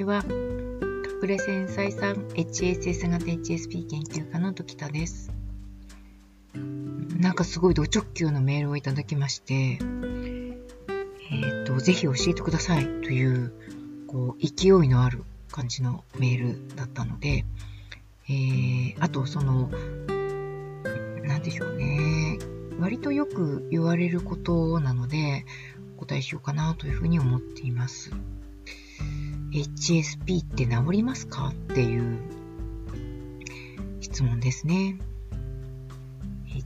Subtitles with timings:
[0.00, 0.24] ちは。
[1.22, 5.30] 隠れ繊細さん HSS 型 HSP 研究家の時田です。
[7.18, 13.52] なんかすごいド直球のメールをいただきまして、えっ、ー、と、ぜひ教えてくださいという、
[14.06, 17.44] こう、勢いのある感じのメールだったので、
[18.26, 19.70] えー、あとその、
[21.24, 22.38] なんでしょうね。
[22.78, 25.44] 割とよく言われることなので、
[25.98, 28.12] お答えしようかなというふうに思っています。
[29.52, 31.48] HSP って治りますか？
[31.48, 32.18] っていう
[34.00, 34.98] 質問ですね。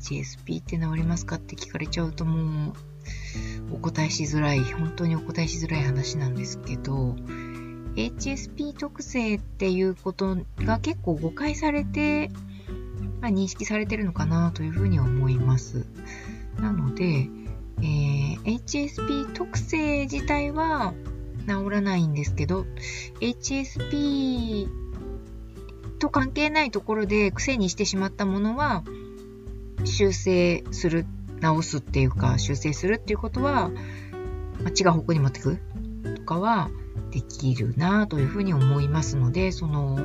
[0.00, 2.72] HSP って治りますかって聞かれちゃうともう
[3.74, 7.16] お答えしづらい、本当にお答えしづらい話なんですけど、
[7.96, 12.30] HSP 特性っていうことが結構誤解されて、
[13.20, 15.86] まあ、認識されてるのかなというふうに思います。
[16.60, 17.28] なので、
[17.78, 20.94] えー、HSP 特性自体は
[21.46, 22.66] 治らないんですけど、
[23.20, 24.68] HSP
[25.98, 28.84] と関係ないところで癖にしてしまったものは
[29.84, 31.06] 修正する、
[31.40, 33.70] 直すっていうか修正するっていうことは、
[34.62, 35.58] まあ、違う方向に持っていく
[36.16, 36.70] とかは
[37.10, 39.98] できるなというふうに思いますので、その、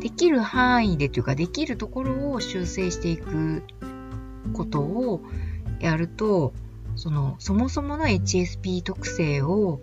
[0.00, 3.62] できる範囲でというか、できるところを修正していく
[4.52, 5.22] ことを
[5.80, 6.52] やると、
[6.96, 9.80] その、そもそもの HSP 特性を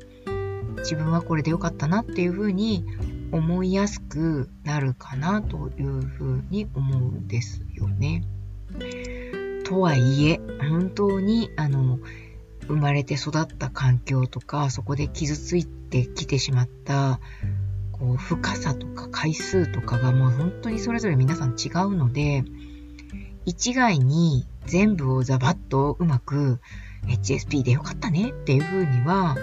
[0.78, 2.86] 自分はこれで良かったなっていうふうに
[3.32, 8.24] 思いやすくなるかなというふうに思うんですよね。
[9.64, 12.00] とはいえ、本当に、あの、
[12.68, 17.20] 生まれて育った環境とか、そこで傷ついてきてしまった、
[17.92, 22.44] こう、深さとか回数とかがもう本当にそれぞれ皆さん違うので、
[23.46, 26.60] 一概に全部をザバッとうまく
[27.08, 29.36] HSP でよかったねっていう風には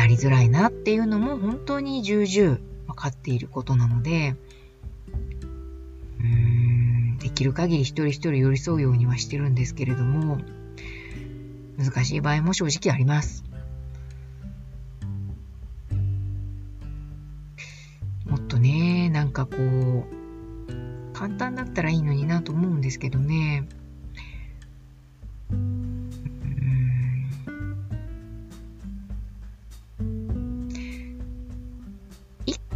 [0.00, 4.34] なりづらいなっていうのも本当に重々分かっていることなので、
[6.18, 10.38] うーん、できる限り一人一人寄り添うようにはしてるんですけれども、
[11.76, 13.44] 難しい場合も正直あります。
[18.24, 20.04] もっとね、なんかこう、
[21.12, 23.68] 簡単だったらいいのになと思うんですけどね。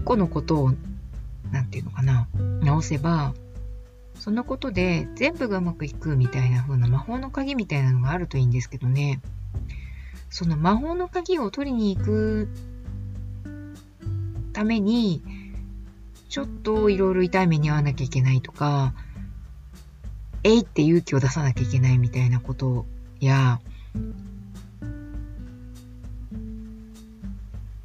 [0.05, 0.73] 個のことを、
[1.51, 2.29] なんていうのかな、
[2.63, 3.35] 直せば、
[4.19, 9.21] そのことで全部がうまくいくみたいな風な魔法の鍵みたいなのがあるといいんですけどね。
[10.31, 12.49] その魔法の鍵を取りに行く
[14.53, 15.23] ために、
[16.29, 18.95] ちょっといろいろ痛い目に遭わなきゃいけないとか、
[20.43, 22.87] えいって勇気を出さなきゃいけないみたいなこと
[23.21, 23.61] や、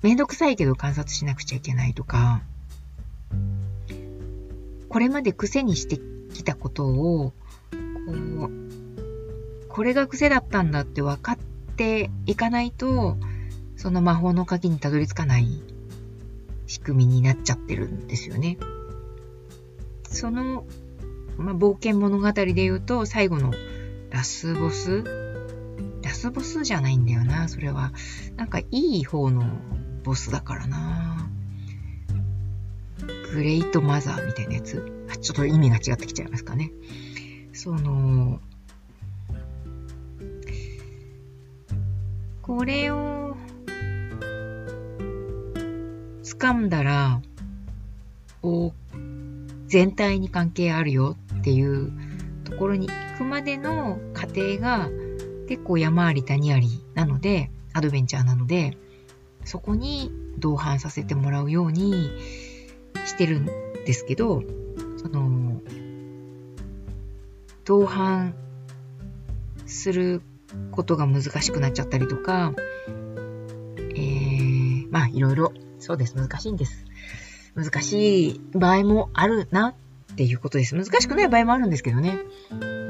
[0.02, 2.42] めんどくさいけど観察しなくちゃいけないとか、
[4.88, 6.00] これまで癖にして
[6.34, 7.34] きたことを、
[7.72, 8.52] こう、
[9.68, 11.38] これが癖だったんだって分かっ
[11.76, 13.18] ていかないと、
[13.76, 15.62] その魔法の鍵にたどり着かない
[16.66, 18.58] 仕組みになっちゃってるんですよね。
[20.04, 20.66] その、
[21.38, 23.54] まあ、冒険物語で言うと、最後の
[24.10, 25.04] ラスボス？
[26.02, 27.94] ラスボスじゃないんだよな、それは。
[28.36, 29.46] なんかいい方の
[30.10, 31.30] ボスだからな。
[33.32, 34.84] グレイトマザーみたいなやつ。
[35.22, 36.72] ちょっと意味が違ってきちゃいますかね。
[37.54, 38.40] その、
[42.42, 43.38] これを
[46.24, 47.22] 掴んだら、
[48.42, 48.74] お
[49.68, 51.94] 全体に関係あるよっていう
[52.46, 54.90] ところに行くまでの過程が
[55.48, 58.76] 結構山あり谷ありなので、アドベンチャーなので、
[59.50, 62.12] そこに同伴させてもらうように
[63.08, 63.46] してるん
[63.84, 64.44] ですけど、
[65.02, 65.60] その、
[67.66, 68.36] 同伴
[69.66, 70.22] する
[70.70, 72.54] ことが難しくなっちゃったりとか、
[73.96, 76.86] えー、まあいろいろ、そうです、難しいんです。
[77.56, 79.74] 難しい場合もあるなっ
[80.20, 80.76] ていうことです。
[80.76, 82.20] 難しくない場合もあるんですけどね。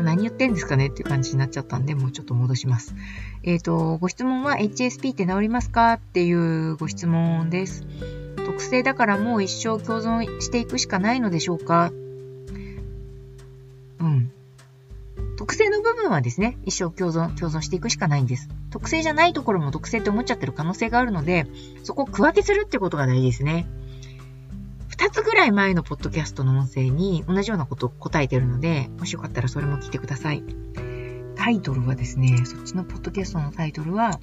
[0.02, 2.96] 何言ってんですかねっていう感じになっちゃったんで、もうちょっと戻します。
[3.44, 7.86] えっ、ー、と、ご質問は HSP って治りますかっていうご質問です。
[8.48, 11.92] 特性だからもう一生共存していくしかないのでしょうか
[14.00, 14.32] うん。
[15.38, 18.50] 特性の部分はですね、一生共存、共存していくしかないんです。
[18.72, 21.46] 特性じゃないところも特性って思っちゃってる可能性があるので、
[21.84, 23.68] そこを区分けするってことが大事ですね。
[25.00, 30.44] 二つぐらい前のポッドキャストの音声に同じようなことを答えてるので、もしよかったらそれも聞いてください。
[31.38, 34.20] タイトルはですね、そっちのポッドキャストのタイトルは、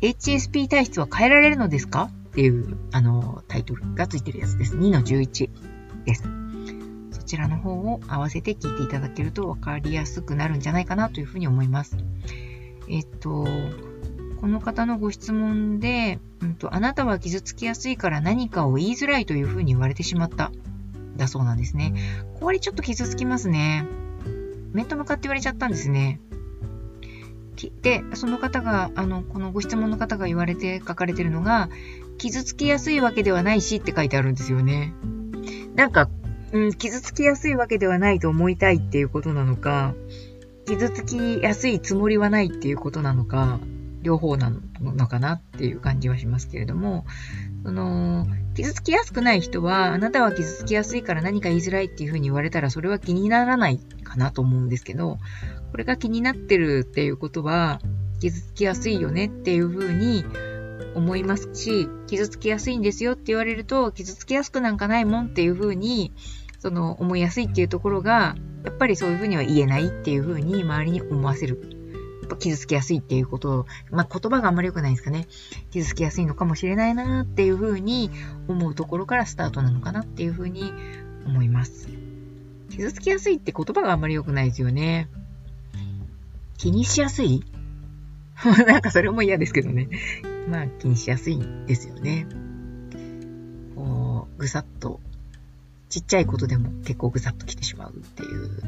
[0.00, 2.10] HSP 体質は変えられるのですか？
[2.30, 4.74] っていう、あの、タイトルがついてるやつです。
[4.76, 5.48] 2の11
[6.06, 6.24] です。
[7.12, 11.96] そちらの方を合わせて聞いていただけると分かりやすくなるんじゃないかなというふうに思います。
[12.88, 13.46] えっと、
[14.42, 20.50] この方のご質問で、うんと、あなたは傷つきやすいから何かを言いづらいというふうに言われてしまった。
[21.16, 21.94] だそうなんですね。
[22.40, 23.86] これちょっと傷つきますね。
[24.72, 26.18] 面と向かって言われちゃったんですね。
[27.82, 31.68] で、その方が、あの、このご質問の方が言われて書かれてるのが、
[32.18, 34.92] 傷つきやすいわけではないしって書いてあるんですよね。
[35.76, 36.10] なんか、
[36.50, 39.94] うん、傷つきやすいわけではないと思いたいっていうことなのか、
[40.66, 43.60] 傷つきやすいつもりはないっていうことなのか、
[44.02, 44.50] 両方な
[44.80, 47.06] のかなっていう感じはしますけれども、
[47.64, 55.18] その、傷つきやすくない人は、あなたは傷つきやすいから何か言いづらいっていうふうに言われたら、それは気にならないかなと思うんですけど、
[55.70, 57.80] これが気になってるっていうことは、
[58.20, 60.24] 傷つきやすいよねっていうふうに
[60.94, 66.12] 思いますし、傷つきやすいんですよって言われると、傷つきやすくなんかないもんっていうふうに、
[66.58, 71.81] その思いやすいっていうところが、やっぱりそういうふうには言えないっていうふうに周りに思わせる
[72.34, 75.26] ぱ傷つきやすいっていうことを、まあ、言葉があんまり良くないですかね。
[75.70, 78.10] 傷つきやすいのかもしれないなっていうふうに
[78.48, 80.72] 思うところからスタートなのかなっていうふうに
[81.26, 81.88] 思います。
[82.70, 85.08] 傷つきやすいって言葉があんまり良くないですよね。
[86.58, 87.44] 気にしやすい？
[88.66, 89.88] なんかそれも嫌ですけどね。
[90.48, 92.26] まあ気にしやすいんですよね。
[93.76, 95.00] こう、ぐさっと、
[95.88, 98.62] ちっちゃいことでも結構ぐさっと来てしまうっていう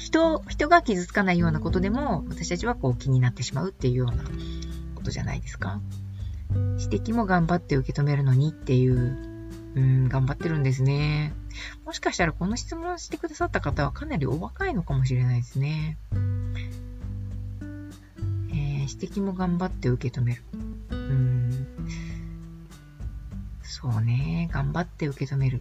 [0.00, 4.24] 人、人が傷つかないようなことでも、私たちはこう気になってしまうっていうような
[4.94, 5.80] ことじゃないですか。
[6.78, 8.96] 指摘も頑張って受け止めるのにっていう、
[9.74, 11.34] うん、頑張ってるんですね。
[11.84, 15.98] もしかしたらこの質問してくださった方はかなりお若いのかもしれないですね。
[16.12, 20.42] えー、指摘も頑張って受け止める。
[20.90, 21.66] うん。
[23.62, 24.48] そうね。
[24.50, 25.60] 頑張って受け止める。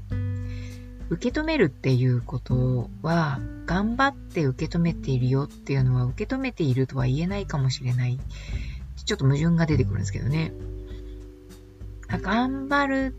[1.10, 8.20] 受け止めるっていうことは、頑張って受け止めているよっていうのは、受け止めているとは言えないかもしれない。
[9.06, 10.54] ちょっと矛盾が出てくるんですけどね。
[12.22, 13.16] 頑張る、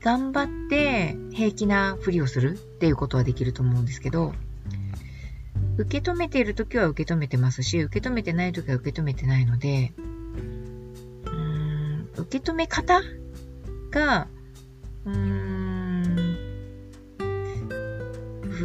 [0.00, 4.32] 頑張って平気なふりをするっていうことはできると思うんですけど、
[5.76, 13.00] 受け止めているときは受け止めてますし、受け止めてないときは受け止めてないので、うーん、受け止め方
[13.90, 14.28] が、
[15.04, 15.33] うーん、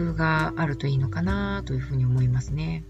[0.05, 2.83] 夫があるといいのかなというふうに思いますね。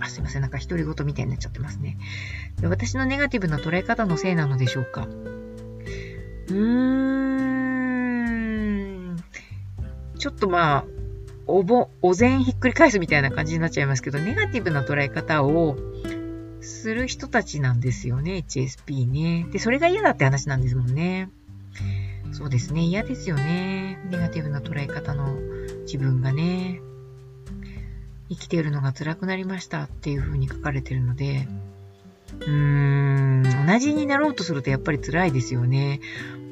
[0.00, 0.42] あ、すいません。
[0.42, 1.96] なんか独り言みたいになっちゃってますね。
[2.60, 5.06] で私のネガティブな捉え方のせいなのでしょうか。
[6.48, 6.54] うー
[9.14, 9.16] ん。
[10.18, 10.84] ちょっとまあ、
[11.46, 15.76] おぼ、お膳ひっくり返すみたいな感じになっちゃいますけど、ネガティブな捉え方を
[16.60, 19.46] する人たちなんですよね、HSP ね。
[19.50, 21.30] で、それが嫌だって話なんですもんね。
[22.32, 23.98] そうですね、嫌ですよね。
[24.10, 25.38] ネガティブな捉え方の
[25.88, 26.82] 自分がね、
[28.28, 31.48] 生きているのが辛くなりましたっていう風に書かれてるので、
[32.40, 36.00] うーん、同じになろうとするとやっぱり辛いですよね。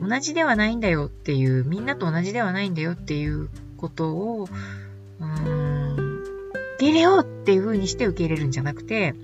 [0.00, 4.48] 同じではないんだよっていう、みんなと同じではないんだよっていうことを、
[5.20, 6.22] うーん、
[6.76, 9.14] 受け入れようっていう風にして受け入れるんじゃなくて、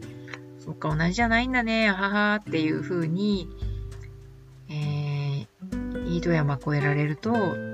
[0.59, 3.49] そっか、同じじゃないんだね、ははっていう風に、
[4.69, 7.72] えー、いいと山越えられると、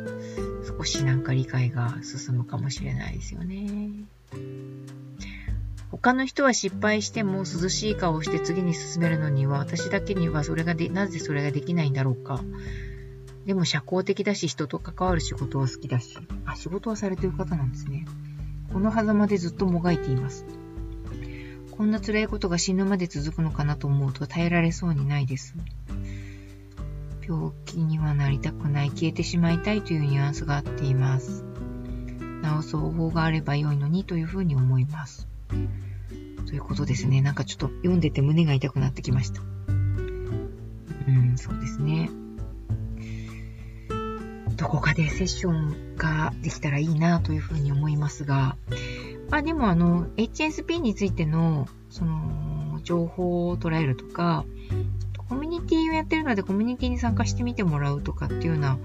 [0.78, 3.90] 少しなんか理解が進むかもしれないですよね。
[5.90, 12.40] 他の人は失敗しても涼しい顔をして次に進めるのには私だけにはそれがで、なぜそれができないんだろうか。
[13.44, 16.16] でも社交的だし人と関わる仕事は好きだし。
[16.44, 18.06] あ、仕事はされてる方なんですね。
[18.73, 20.44] この狭間でずっともがいています。
[21.73, 25.54] こんな辛いことが死ぬまで続くのかなと思うと耐えられそうにないです。
[27.28, 31.44] 病気にはなりたくない、消えてしまいたいというニュアンスがあっています。
[32.62, 35.28] 治す方法があれば良いのにというふうに思います。
[36.47, 37.20] ということですね。
[37.20, 39.42] なんかちょっと読んでて胸が痛くなってきました。
[39.42, 42.08] うん、そうですね。
[44.56, 48.56] どこかでセッションができたらいいなというふうに思いますが、
[49.30, 54.47] まあでもあの、HSP についての、その、情報を捉えるとか、
[55.28, 58.78] コミュニティをやってるのでコミュニティに参加してみてもらうとかっていうような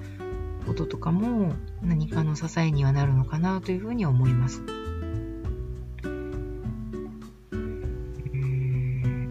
[0.66, 4.62] こととかも何かの支えにはなるのかなというふうに思います。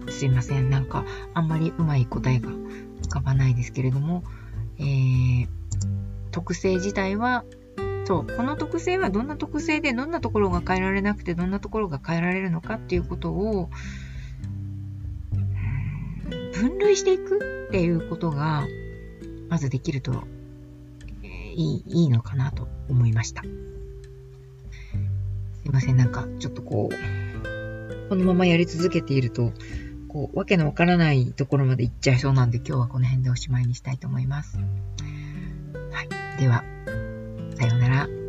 [0.08, 0.70] すいません。
[0.70, 1.04] なんか
[1.34, 4.22] あんまりうまい答えが浮かばないですけれども、
[4.78, 5.48] えー、
[6.30, 7.44] 特性自体は
[8.04, 13.70] そう、この特性はどんな特性でどんなところが変えられなくてどんなところが変えられるのかっていうことを
[16.62, 18.68] 分類していくっていうことが、
[19.48, 20.22] まずできると、
[21.24, 23.42] えー、いい、いいのかなと思いました。
[23.42, 23.48] す
[25.66, 29.52] いません、なんか、ちょっとこう、このままやり続けていると、
[30.06, 34.56] こう、わけのわからないところまで行っちゃいそうなんで、今日はこの辺でおしまいにしたいと思います。
[34.56, 34.62] は
[36.04, 36.40] い。
[36.40, 36.62] では、
[37.56, 38.21] さようなら。